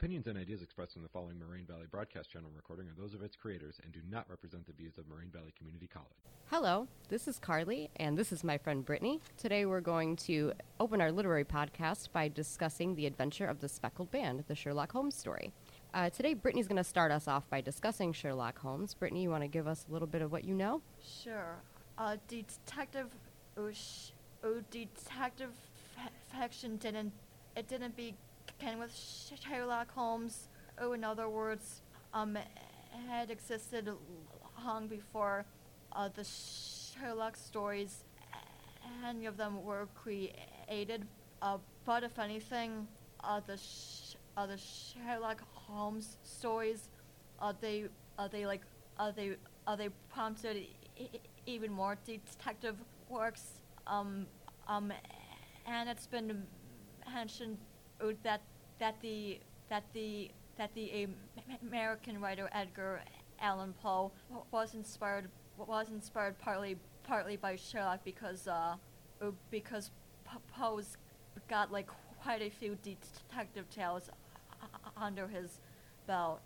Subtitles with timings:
[0.00, 3.20] Opinions and ideas expressed in the following Moraine Valley Broadcast Channel recording are those of
[3.20, 6.08] its creators and do not represent the views of Moraine Valley Community College.
[6.46, 9.20] Hello, this is Carly, and this is my friend Brittany.
[9.36, 14.10] Today we're going to open our literary podcast by discussing the adventure of the Speckled
[14.10, 15.52] Band, the Sherlock Holmes story.
[15.92, 18.94] Uh, today, Brittany's going to start us off by discussing Sherlock Holmes.
[18.94, 20.80] Brittany, you want to give us a little bit of what you know?
[21.22, 21.56] Sure.
[21.98, 23.08] Uh, detective,
[23.58, 24.12] Ush,
[24.44, 25.52] oh, detective
[25.98, 27.12] f- fiction didn't
[27.54, 28.16] it didn't begin
[28.60, 28.94] with
[29.40, 30.48] Sherlock Holmes.
[30.78, 31.80] Oh, in other words,
[32.12, 32.36] um,
[33.08, 33.88] had existed
[34.62, 35.46] long before
[35.92, 38.04] uh, the Sherlock stories.
[39.06, 41.06] Any of them were created.
[41.40, 41.56] Uh,
[41.86, 42.86] but if anything,
[43.24, 46.90] uh, the sh- uh, the Sherlock Holmes stories,
[47.40, 47.84] uh, they
[48.18, 48.62] uh, they like
[48.98, 50.66] uh, they uh, they prompted
[51.46, 52.76] even more detective
[53.08, 53.60] works.
[53.86, 54.26] Um,
[54.68, 54.92] um,
[55.66, 56.46] and it's been
[57.12, 57.56] mentioned
[58.22, 58.40] that
[58.78, 61.08] that the that the that the
[61.62, 63.00] American writer Edgar
[63.40, 64.12] Allan Poe
[64.50, 68.76] was inspired was inspired partly partly by Sherlock because uh,
[69.50, 69.90] because
[70.52, 70.96] Poe's
[71.48, 71.88] got like
[72.22, 74.10] quite a few detective tales
[74.96, 75.60] under his
[76.06, 76.40] belt,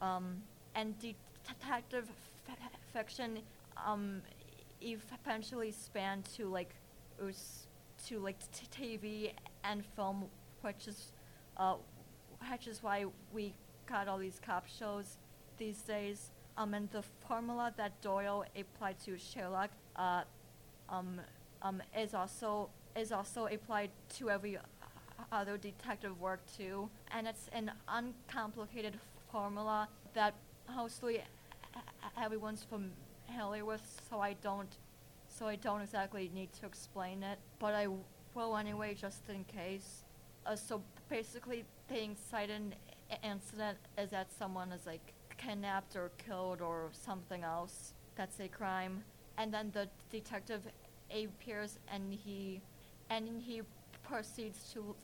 [0.00, 0.42] um,
[0.74, 2.08] and detective
[2.92, 3.38] fiction
[3.76, 4.20] um,
[4.82, 6.74] eventually spanned to like
[8.06, 8.38] to like
[8.72, 9.32] TV
[9.64, 10.24] and film,
[10.62, 11.12] which is
[11.56, 11.74] uh,
[12.50, 13.54] which is why we
[13.86, 15.18] got all these cop shows
[15.58, 16.30] these days.
[16.56, 20.22] Um, and the formula that Doyle applied to Sherlock uh,
[20.88, 21.20] um,
[21.62, 24.58] um, is also is also applied to every
[25.30, 26.88] other detective work too.
[27.12, 28.98] And it's an uncomplicated
[29.30, 30.34] formula that
[30.74, 31.22] mostly
[32.20, 34.76] everyone's familiar with, so I don't
[35.28, 37.86] so I don't exactly need to explain it, but I
[38.34, 40.04] will anyway, just in case.
[40.46, 42.74] Uh, so basically, the inciting
[43.22, 47.94] incident is that someone is like kidnapped or killed or something else.
[48.16, 49.04] That's a crime,
[49.38, 50.62] and then the detective
[51.10, 52.60] appears and he
[53.08, 53.62] and he
[54.02, 54.94] proceeds to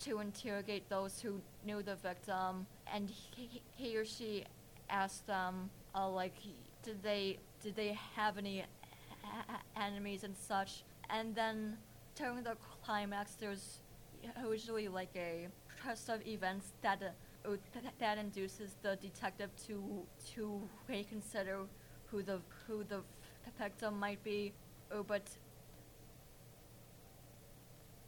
[0.00, 4.44] to interrogate those who knew the victim, and he, he or she
[4.88, 6.32] asks them, uh, like,
[6.82, 8.64] did they did they have any
[9.76, 10.84] enemies and such.
[11.10, 11.76] And then
[12.14, 13.80] during the climax, there's
[14.48, 15.48] usually like a
[15.82, 17.56] trust of events that uh,
[17.98, 21.60] that induces the detective to to reconsider
[22.06, 23.00] who the who the
[23.58, 24.52] victim might be.
[24.92, 25.22] Oh, but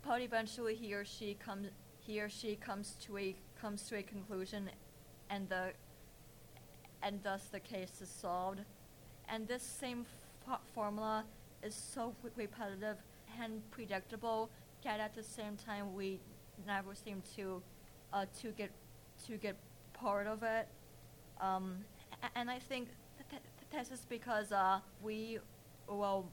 [0.03, 1.69] but eventually he or she comes
[2.01, 4.71] he or she comes to a comes to a conclusion,
[5.31, 5.73] and the
[7.03, 8.61] and thus the case is solved.
[9.29, 10.05] And this same
[10.75, 11.25] formula
[11.63, 12.97] is so repetitive
[13.41, 14.51] and predictable,
[14.85, 16.21] yet at the same time we
[16.67, 17.63] never seem to
[18.13, 18.71] uh, to get
[19.27, 19.57] to get
[19.93, 20.69] part of it.
[21.41, 21.79] Um,
[22.35, 22.89] and I think
[23.31, 25.39] th- this is because uh, we,
[25.89, 26.27] well,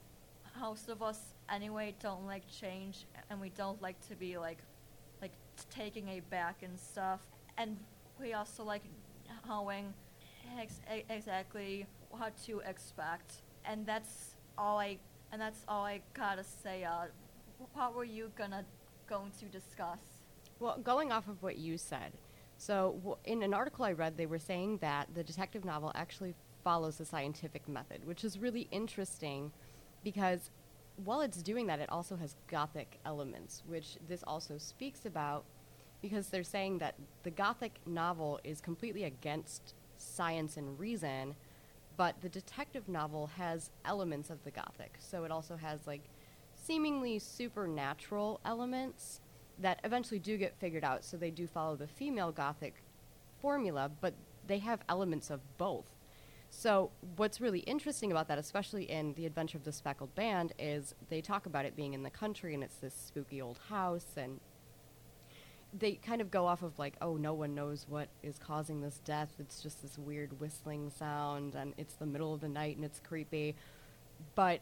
[0.59, 4.59] most of us anyway don't like change, and we don't like to be like
[5.21, 5.31] like
[5.69, 7.21] taking a back and stuff.
[7.57, 7.77] And
[8.19, 8.83] we also like
[9.47, 9.93] knowing
[10.59, 14.97] ex- exactly what to expect and that's all I
[15.31, 16.83] and that's all I gotta say.
[16.83, 17.05] Uh,
[17.73, 18.65] what were you gonna
[19.07, 19.99] going to discuss?
[20.59, 22.11] Well, going off of what you said,
[22.57, 26.35] so w- in an article I read, they were saying that the detective novel actually
[26.63, 29.51] follows the scientific method, which is really interesting
[30.03, 30.51] because
[31.03, 35.45] while it's doing that, it also has gothic elements, which this also speaks about
[36.01, 41.35] because they're saying that the gothic novel is completely against science and reason
[41.99, 44.93] but the detective novel has elements of the gothic.
[44.99, 46.03] So it also has like
[46.69, 49.21] seemingly supernatural elements
[49.57, 51.03] that eventually do get figured out.
[51.03, 52.83] So they do follow the female gothic
[53.41, 54.13] formula, but
[54.45, 55.87] they have elements of both.
[56.51, 60.93] So what's really interesting about that, especially in The Adventure of the Speckled Band, is
[61.09, 64.39] they talk about it being in the country and it's this spooky old house and
[65.73, 68.99] they kind of go off of like, oh, no one knows what is causing this
[69.05, 69.29] death.
[69.39, 72.99] It's just this weird whistling sound, and it's the middle of the night, and it's
[72.99, 73.55] creepy.
[74.33, 74.61] But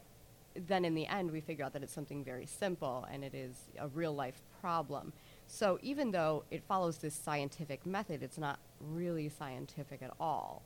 [0.66, 3.56] then in the end, we figure out that it's something very simple, and it is
[3.80, 5.14] a real life problem.
[5.48, 10.64] So even though it follows this scientific method, it's not really scientific at all.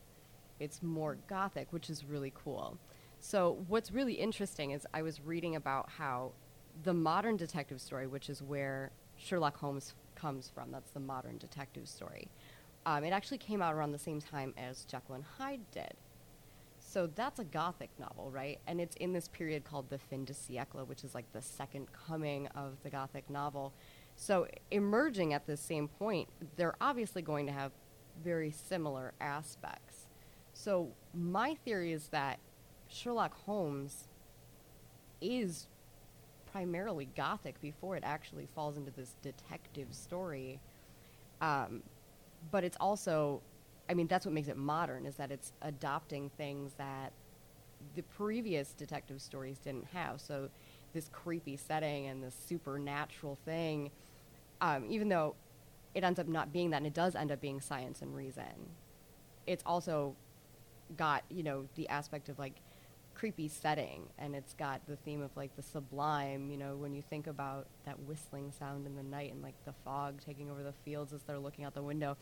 [0.59, 2.77] It's more gothic, which is really cool.
[3.19, 6.31] So what's really interesting is I was reading about how
[6.83, 10.71] the modern detective story, which is where Sherlock Holmes comes from.
[10.71, 12.27] That's the modern detective story.
[12.85, 15.93] Um, it actually came out around the same time as Jekyll and Hyde did.
[16.91, 18.59] So that's a Gothic novel, right?
[18.67, 21.88] And it's in this period called the fin de siècle, which is like the second
[21.93, 23.71] coming of the Gothic novel.
[24.17, 26.27] So emerging at the same point,
[26.57, 27.71] they're obviously going to have
[28.21, 30.07] very similar aspects.
[30.53, 32.39] So my theory is that
[32.89, 34.09] Sherlock Holmes
[35.21, 35.67] is
[36.51, 40.59] primarily gothic before it actually falls into this detective story.
[41.39, 41.83] Um,
[42.51, 43.41] but it's also,
[43.91, 47.11] I mean, that's what makes it modern is that it's adopting things that
[47.93, 50.21] the previous detective stories didn't have.
[50.21, 50.47] So
[50.93, 53.91] this creepy setting and this supernatural thing,
[54.61, 55.35] um, even though
[55.93, 58.71] it ends up not being that, and it does end up being science and reason.
[59.45, 60.15] It's also
[60.95, 62.55] got you know the aspect of like
[63.13, 67.01] creepy setting and it's got the theme of like the sublime you know when you
[67.01, 70.73] think about that whistling sound in the night and like the fog taking over the
[70.83, 72.17] fields as they're looking out the window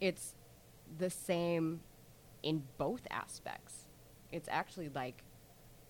[0.00, 0.34] it's
[0.98, 1.80] the same
[2.42, 3.86] in both aspects.
[4.30, 5.22] It's actually like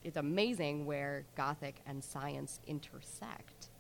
[0.05, 3.71] it's amazing where gothic and science intersect.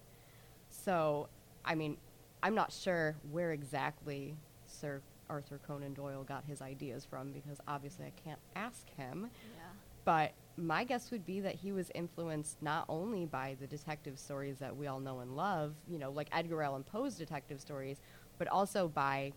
[0.68, 1.28] So
[1.64, 1.96] i mean
[2.42, 4.34] i'm not sure where exactly
[4.66, 9.30] sir arthur conan doyle got his ideas from because obviously i can't ask him.
[9.56, 9.62] Yeah.
[10.04, 14.58] but my guess would be that he was influenced not only by the detective stories
[14.58, 18.02] that we all know and love, you know, like Edgar Allan Poe's detective stories,
[18.38, 19.32] but also by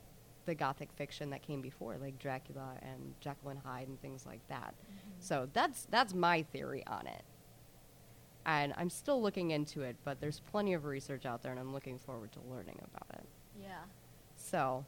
[0.46, 4.46] the gothic fiction that came before, like Dracula and Jekyll and Hyde and things like
[4.48, 4.74] that.
[4.74, 5.10] Mm-hmm.
[5.20, 7.24] So that's that's my theory on it.
[8.46, 11.74] And I'm still looking into it, but there's plenty of research out there and I'm
[11.74, 13.26] looking forward to learning about it.
[13.60, 13.84] Yeah.
[14.36, 14.86] So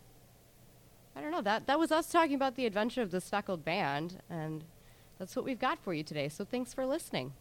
[1.16, 1.42] I don't know.
[1.42, 4.64] That that was us talking about the adventure of the speckled band and
[5.18, 6.30] that's what we've got for you today.
[6.30, 7.34] So thanks for listening.